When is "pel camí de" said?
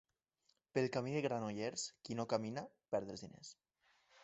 0.77-1.21